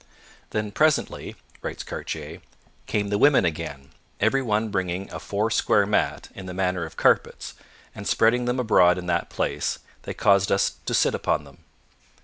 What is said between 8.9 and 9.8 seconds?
in that place,